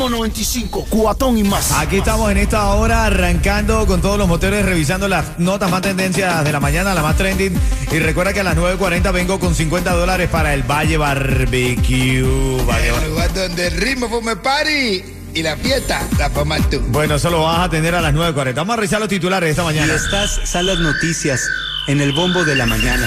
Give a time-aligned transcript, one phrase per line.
[0.00, 1.72] Ritmo 95, cuatón y más.
[1.72, 6.42] Aquí estamos en esta hora arrancando con todos los motores, revisando las notas más tendencias
[6.42, 7.52] de la mañana, la más trending.
[7.92, 12.22] Y recuerda que a las 9.40 vengo con 50 dólares para el Valle Barbecue.
[12.66, 16.80] Valle El lugar donde el ritmo fue party y la fiesta la formas tú.
[16.88, 18.54] Bueno, eso lo vas a tener a las 9.40.
[18.54, 19.92] Vamos a revisar los titulares de esta Y mañana.
[19.92, 21.46] estas son las noticias
[21.88, 23.06] en el bombo de la mañana.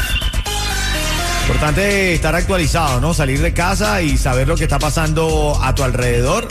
[1.41, 3.15] Importante estar actualizado, ¿no?
[3.15, 6.47] Salir de casa y saber lo que está pasando a tu alrededor.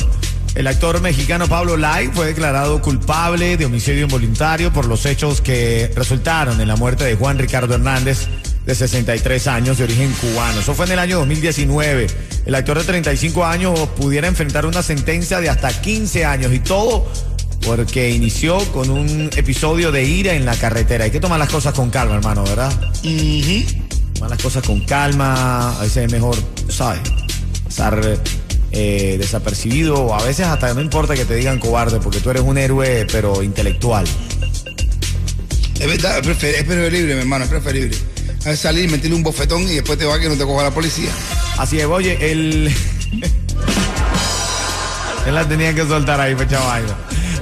[0.55, 5.91] El actor mexicano Pablo Lai fue declarado culpable de homicidio involuntario por los hechos que
[5.97, 8.28] resultaron en la muerte de Juan Ricardo Hernández,
[8.67, 10.61] de 63 años, de origen cubano.
[10.61, 12.06] Eso fue en el año 2019.
[12.44, 17.11] El actor de 35 años pudiera enfrentar una sentencia de hasta 15 años y todo
[17.64, 21.05] porque inició con un episodio de ira en la carretera.
[21.05, 22.72] Hay que tomar las cosas con calma, hermano, ¿verdad?
[24.14, 26.37] Tomar las cosas con calma, a veces es mejor,
[26.69, 27.00] ¿sabes?
[27.66, 28.19] Estar
[28.73, 32.42] eh, desapercibido, o a veces hasta no importa que te digan cobarde, porque tú eres
[32.42, 34.05] un héroe, pero intelectual.
[35.78, 37.97] Es verdad, es, prefer- es preferible, mi hermano, es preferible.
[38.47, 41.11] A salir, meterle un bofetón y después te va que no te coja la policía.
[41.59, 42.75] Así es, oye, él.
[45.27, 46.95] él la tenía que soltar ahí, fecha vaina.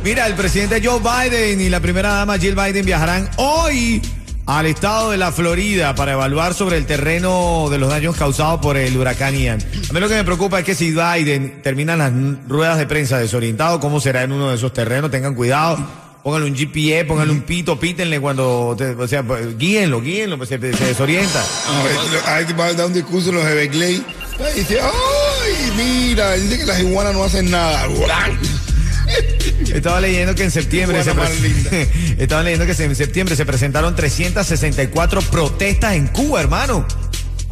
[0.05, 4.01] Mira, el presidente Joe Biden y la primera dama Jill Biden viajarán hoy
[4.59, 8.77] al estado de la Florida para evaluar sobre el terreno de los daños causados por
[8.77, 9.61] el huracán Ian.
[9.89, 12.13] A mí lo que me preocupa es que si Biden termina las
[12.49, 15.11] ruedas de prensa desorientado, ¿cómo será en uno de esos terrenos?
[15.11, 15.79] Tengan cuidado.
[16.23, 20.51] Pónganle un GPS, pónganle un pito, pítenle cuando, te- o sea, pues, guíenlo, guíenlo, pues
[20.51, 21.43] se, se desorienta.
[21.69, 21.97] A ver,
[22.27, 24.03] a ver, va a dar un discurso en los Everglades.
[24.55, 26.33] Y dice, ¡ay, mira!
[26.33, 27.87] Dice que las iguanas no hacen nada.
[29.77, 31.11] Estaba leyendo que en septiembre se
[32.43, 36.87] leyendo que en septiembre se presentaron 364 protestas en Cuba, hermano.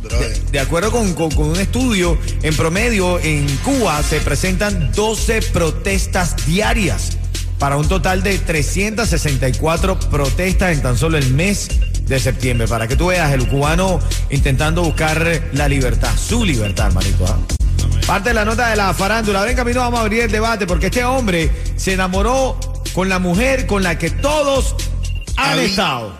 [0.03, 5.43] De, de acuerdo con, con- con un estudio, en promedio en Cuba se presentan 12
[5.53, 7.19] protestas diarias
[7.59, 11.69] para un total de 364 protestas en tan solo el mes
[12.07, 12.69] de septiembre.
[12.69, 13.99] Para que tú veas, el cubano
[14.31, 17.27] intentando buscar la libertad, su libertad, hermanito.
[17.27, 17.58] ¿ah?
[18.09, 19.41] Parte de la nota de la farándula.
[19.41, 22.59] Ahora en camino vamos a abrir el debate porque este hombre se enamoró
[22.95, 24.75] con la mujer con la que todos
[25.37, 25.67] han Ahí.
[25.67, 26.15] estado.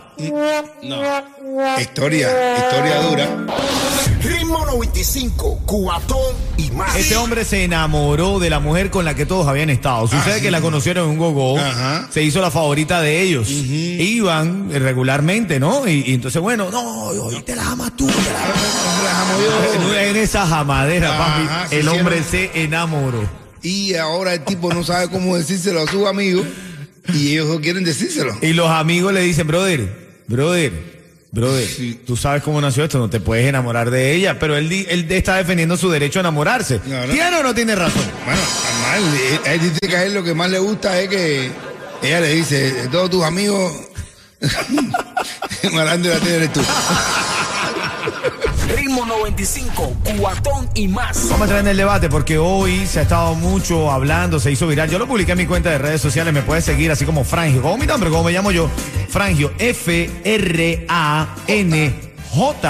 [1.79, 3.29] Historia, historia dura.
[4.21, 6.97] Ritmo 95, cuatón y más.
[6.97, 10.09] Este hombre se enamoró de la mujer con la que todos habían estado.
[10.09, 11.57] Sucede que la conocieron en un gogo.
[12.11, 13.49] Se hizo la favorita de ellos.
[13.49, 15.87] Iban regularmente, ¿no?
[15.87, 18.07] Y, y entonces, bueno, no, hoy te la amas tú.
[18.09, 19.39] te la amas.
[19.99, 23.23] En esa jamadera, Ajá, papi, el hombre se enamoró.
[23.63, 26.45] Y ahora el tipo no sabe cómo decírselo a sus amigos
[27.15, 28.37] y ellos no quieren decírselo.
[28.43, 30.73] Y los amigos le dicen, brother, brother,
[31.33, 32.01] brother, Sí.
[32.07, 34.71] tú sabes cómo nació esto, no te puedes enamorar de ella, pero él,
[35.11, 36.79] está defendiendo su derecho a enamorarse.
[36.79, 37.13] Claro.
[37.13, 38.05] ¿Tiene o no tiene razón?
[38.25, 38.41] Bueno.
[38.97, 41.51] Él, él dice que a él lo que más le gusta es que
[42.03, 43.73] ella le dice, todos tus amigos,
[45.73, 46.61] malandro la eres tú.
[48.99, 51.29] Ritmo 95, cuatón y más.
[51.29, 54.67] Vamos a entrar en el debate porque hoy se ha estado mucho hablando, se hizo
[54.67, 54.91] viral.
[54.91, 57.63] Yo lo publiqué en mi cuenta de redes sociales, me puedes seguir así como Frangio.
[57.63, 58.11] ¿Cómo mi nombre?
[58.11, 58.69] ¿Cómo me llamo yo?
[59.09, 60.27] Frangio, F-R-A-N-J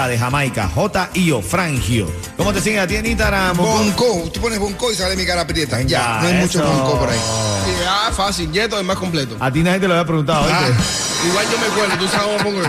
[0.07, 2.11] de Jamaica, J-I-O, Frangio.
[2.37, 3.57] ¿Cómo te siguen a ti en Instagram?
[3.57, 5.81] Bonco, tú pones bonco y sale mi cara prieta.
[5.81, 7.17] Ya, no hay mucho bonco por ahí.
[7.65, 9.35] Sí, ah, fácil, Yeto es más completo.
[9.39, 10.75] A ti nadie te lo había preguntado, ¿viste?
[10.77, 11.27] Ah.
[11.27, 12.61] Igual yo me acuerdo, tú sabes cómo pongo.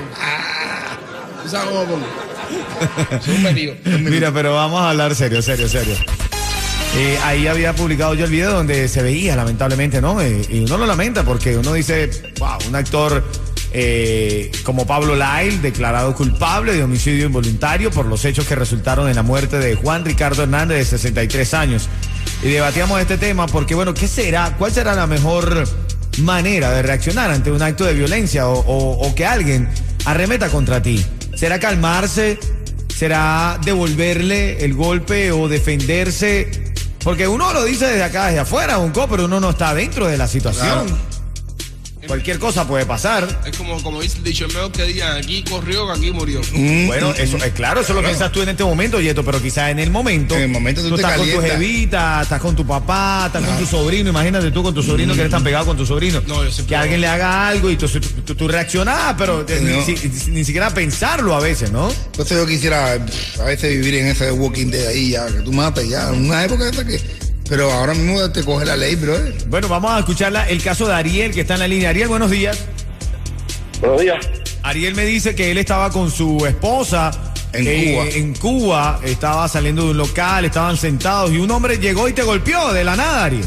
[1.42, 2.29] Tú sabes cómo pongo.
[3.98, 5.94] Mira, pero vamos a hablar serio, serio, serio.
[6.96, 10.20] Eh, ahí había publicado yo el video donde se veía, lamentablemente, ¿no?
[10.20, 12.10] Eh, y uno lo lamenta porque uno dice,
[12.40, 13.22] wow, un actor
[13.72, 19.14] eh, como Pablo Lyle, declarado culpable de homicidio involuntario por los hechos que resultaron en
[19.14, 21.88] la muerte de Juan Ricardo Hernández, de 63 años.
[22.42, 24.56] Y debatíamos este tema porque, bueno, ¿qué será?
[24.58, 25.68] ¿Cuál será la mejor
[26.18, 29.68] manera de reaccionar ante un acto de violencia o, o- o que alguien
[30.06, 31.04] arremeta contra ti?
[31.40, 32.38] ¿Será calmarse?
[33.00, 36.74] será devolverle el golpe o defenderse.
[37.02, 40.18] Porque uno lo dice desde acá, desde afuera, un pero uno no está dentro de
[40.18, 40.86] la situación.
[42.10, 43.40] Cualquier cosa puede pasar.
[43.46, 46.40] Es como, como dice el dicho, que digan aquí corrió aquí murió.
[46.88, 49.78] Bueno, eso es claro, eso lo piensas tú en este momento, Yeto, pero quizás en
[49.78, 50.34] el momento.
[50.34, 53.64] En el momento tú estás con tu jevita, estás con tu papá, estás con tu
[53.64, 54.10] sobrino.
[54.10, 56.20] Imagínate tú con tu sobrino que eres tan pegado con tu sobrino.
[56.26, 58.48] No, yo siempre que alguien le haga algo y tú, tú, tú-
[59.16, 59.76] pero eh, No.
[59.76, 61.92] ni, si- ni siquiera pensarlo a veces, ¿no?
[62.06, 62.94] Entonces yo quisiera
[63.38, 66.10] a veces vivir en ese walking de ahí ya, que tú matas ya.
[66.10, 67.00] Una época esta que.
[67.50, 69.12] Pero ahora mismo te coge la ley, bro.
[69.48, 71.90] Bueno, vamos a escuchar la- el caso de Ariel que está en la línea.
[71.90, 72.64] Ariel, buenos días.
[73.80, 74.24] Buenos días.
[74.62, 77.10] Ariel me dice que él estaba con su esposa
[77.52, 78.08] En eh, Cuba.
[78.14, 82.22] En Cuba, estaba saliendo de un local, estaban sentados y un hombre llegó y te
[82.22, 83.44] golpeó de la nada, Ariel.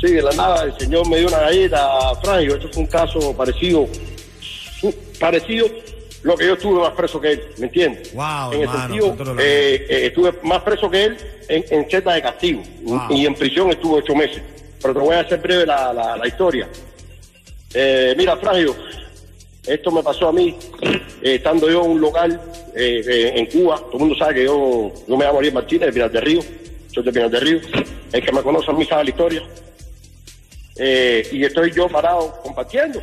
[0.00, 1.84] Sí, de la nada, el señor me dio una galleta,
[2.22, 2.54] Franjo.
[2.54, 3.88] Esto fue un caso parecido,
[5.18, 5.66] parecido
[6.24, 8.12] lo que yo estuve más preso que él, ¿me entiendes?
[8.14, 11.16] Wow, en el sentido, eh, eh, estuve más preso que él
[11.48, 13.00] en, en celda de castigo Wow.
[13.10, 14.42] y en prisión estuve ocho meses.
[14.80, 16.68] Pero te voy a hacer breve la, la- la historia.
[17.74, 18.74] Eh, mira, Fragio,
[19.66, 20.56] esto me pasó a mí
[21.22, 22.40] eh, estando yo en un local
[22.74, 23.76] en Cuba.
[23.78, 26.40] Todo el mundo sabe que yo, yo me llamo Ariel Martínez de Pinar del Río.
[26.92, 27.60] Soy de Pinar del Río.
[28.12, 29.42] El que me conoce a mí sabe la historia.
[30.76, 33.00] Y estoy yo parado compartiendo.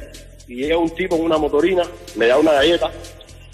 [0.51, 1.83] Y llega un tipo con una motorina,
[2.15, 2.91] me da una galleta.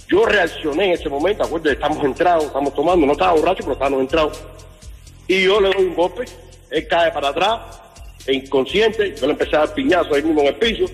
[0.09, 4.01] Yo reaccioné en ese momento, acuérdate, estamos entrados, estamos tomando, no estaba borracho, pero estábamos
[4.01, 4.41] entrados.
[5.27, 6.25] Y yo le doy un golpe,
[6.71, 7.59] él cae para atrás,
[8.25, 10.85] e inconsciente, yo le empecé a dar piñazo ahí mismo en el piso.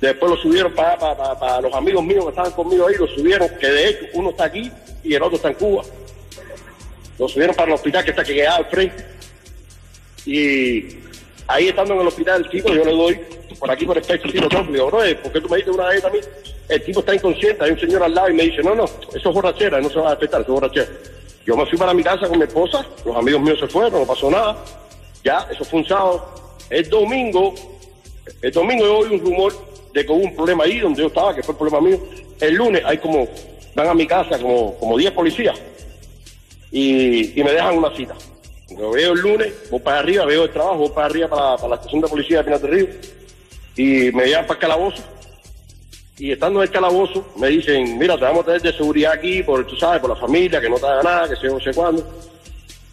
[0.00, 3.08] Después lo subieron para, para, para- para los amigos míos que estaban conmigo ahí, lo
[3.08, 4.70] subieron, que de hecho uno está aquí
[5.02, 5.82] y el otro está en Cuba.
[7.18, 9.04] Lo subieron para el hospital que está que quedaba al frente.
[10.24, 10.98] Y
[11.48, 13.20] ahí estando en el hospital el tipo, yo le doy
[13.62, 15.86] por aquí por el pecho tiro y digo, bro, ¿por qué tú me diste una
[15.86, 16.18] vez a mí?
[16.68, 19.12] El tipo está inconsciente, hay un señor al lado y me dice, no, no, eso
[19.14, 20.88] es borrachera, no se va a despertar, eso es borrachera.
[21.46, 24.04] Yo me fui para mi casa con mi esposa, los amigos míos se fueron, no
[24.04, 24.56] pasó nada.
[25.22, 26.28] Ya, eso fue un sábado.
[26.70, 27.54] El domingo,
[28.40, 29.52] el domingo yo oí un rumor
[29.94, 32.00] de que hubo un problema ahí donde yo estaba, que fue el problema mío.
[32.40, 33.28] El lunes hay como,
[33.76, 35.56] van a mi casa como, como 10 policías
[36.72, 38.16] y, me dejan una cita.
[38.76, 41.76] Lo veo el lunes, voy para arriba, veo el trabajo, voy para arriba para, la
[41.76, 42.88] estación de policía de Pinar Río
[43.76, 45.02] y me llevan para el calabozo.
[46.18, 49.42] Y estando en el calabozo, me dicen, mira, te vamos a tener de seguridad aquí,
[49.42, 51.72] por, tú sabes, por la familia, que no te haga nada, que sé no sé
[51.72, 52.06] cuándo.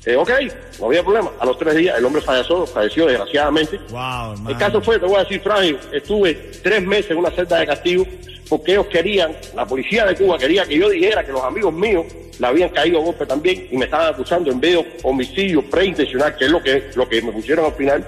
[0.05, 0.31] Eh, ok,
[0.79, 1.31] no había problema.
[1.39, 3.79] A los tres días el hombre falleció, falleció desgraciadamente.
[3.89, 4.49] Wow.
[4.49, 6.33] El caso fue, te voy a decir, frágil, estuve
[6.63, 8.05] tres meses en una celda de castigo
[8.49, 12.05] porque ellos querían, la policía de Cuba quería que yo dijera que los amigos míos
[12.39, 16.35] le habían caído a golpe también y me estaban acusando en vez de homicidio preintencional,
[16.35, 18.03] que es lo que, lo que me pusieron al final,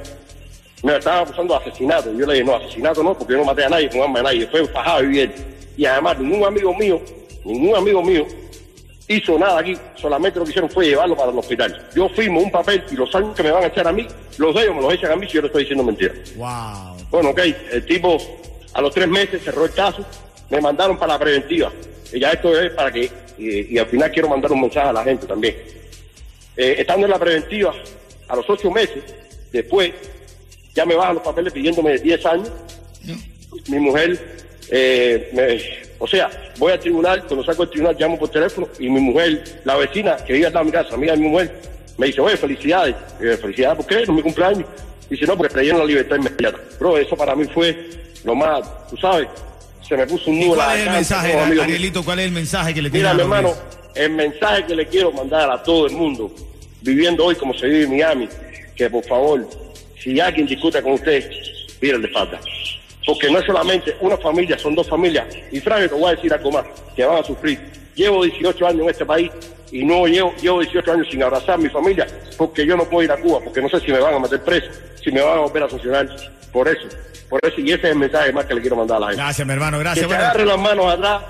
[0.83, 2.11] me estaban acusando de asesinato.
[2.13, 4.23] Yo le dije, no, asesinato no, porque yo no maté a nadie con arma de
[4.23, 5.33] nadie, fue fajado y bien.
[5.77, 7.01] Y además, ningún amigo mío,
[7.45, 8.25] ningún amigo mío
[9.07, 11.89] hizo nada aquí, solamente lo que hicieron fue llevarlo para el hospital.
[11.95, 14.07] Yo firmo un papel y los años que me van a echar a mí,
[14.37, 16.13] los de ellos me los echan a mí si yo le estoy diciendo mentira.
[16.35, 16.97] Wow.
[17.09, 17.39] Bueno, ok,
[17.71, 18.17] el tipo
[18.73, 20.05] a los tres meses cerró el caso,
[20.49, 21.71] me mandaron para la preventiva.
[22.13, 24.93] Y ya esto es para que, y, y al final quiero mandar un mensaje a
[24.93, 25.55] la gente también.
[26.55, 27.73] Eh, estando en la preventiva,
[28.27, 29.03] a los ocho meses,
[29.51, 29.91] después,
[30.73, 32.51] ya me bajan los papeles pidiéndome 10 años.
[33.67, 34.39] Mi mujer,
[34.69, 38.89] eh, me- o sea, voy al tribunal, cuando salgo del tribunal llamo por teléfono y
[38.89, 41.51] mi mujer, la vecina que vive de mi casa, amiga de mi mujer,
[41.97, 42.95] me dice, oye, felicidades.
[43.41, 43.95] Felicidades, ¿por qué?
[43.95, 44.65] No es mi cumpleaños.
[45.09, 46.57] Dice, no, porque creyeron la libertad inmediata.
[46.79, 47.89] Bro, eso para mí fue
[48.23, 49.27] lo más, tú sabes,
[49.87, 51.33] se me puso un ¿Y nudo en la cuál es el mensaje.
[51.61, 52.03] Arielito?
[52.03, 53.53] ¿Cuál es el mensaje que le tiene Mira, a mi hermano,
[53.93, 56.33] el mensaje que le quiero mandar a todo el mundo,
[56.81, 58.29] viviendo hoy como se vive en Miami,
[58.75, 59.45] que por favor,
[60.01, 61.29] si alguien discute con usted,
[61.79, 62.39] pídele falta.
[63.05, 65.25] Porque no es solamente una familia, son dos familias.
[65.51, 66.65] Y Frank, te voy a decir algo más,
[66.95, 67.59] que van a sufrir.
[67.95, 69.31] Llevo 18 años en este país
[69.71, 72.05] y no llevo, llevo 18 años sin abrazar a mi familia
[72.37, 74.41] porque yo no puedo ir a Cuba, porque no sé si me van a meter
[74.43, 74.67] preso,
[75.03, 76.07] si me van a volver a sancionar.
[76.51, 76.87] Por eso,
[77.29, 79.21] por eso, y ese es el mensaje más que le quiero mandar a la gente.
[79.23, 80.03] Gracias, mi hermano, Que gracias.
[80.03, 81.23] se Bueno, agarren las manos atrás,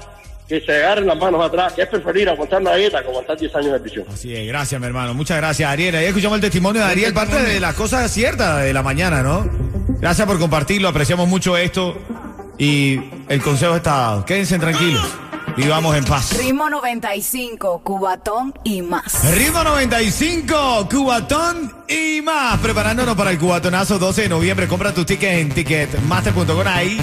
[0.52, 3.56] que se agarren las manos atrás, que es preferir aguantar una dieta que aguantar 10
[3.56, 4.06] años de prisión.
[4.12, 5.14] Así es, gracias, mi hermano.
[5.14, 5.96] Muchas gracias, Ariel.
[5.96, 9.50] Ahí escuchamos el testimonio de Ariel, parte de las cosas ciertas de la mañana, ¿no?
[10.02, 11.98] Gracias por compartirlo, apreciamos mucho esto.
[12.58, 14.26] Y el consejo está dado.
[14.26, 15.08] Quédense tranquilos.
[15.56, 16.38] Vivamos en paz.
[16.38, 19.34] Ritmo 95, Cubatón y más.
[19.34, 22.60] Ritmo 95, Cubatón y más.
[22.60, 24.68] Preparándonos para el Cubatonazo 12 de noviembre.
[24.68, 26.68] Compra tus tickets en ticketmaster.com.
[26.68, 27.02] Ahí